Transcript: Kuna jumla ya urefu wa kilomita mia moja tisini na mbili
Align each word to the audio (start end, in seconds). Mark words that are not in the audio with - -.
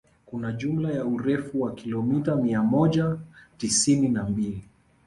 Kuna 0.25 0.51
jumla 0.51 0.91
ya 0.91 1.05
urefu 1.05 1.61
wa 1.61 1.71
kilomita 1.73 2.35
mia 2.35 2.63
moja 2.63 3.17
tisini 3.57 4.09
na 4.09 4.23
mbili 4.23 4.63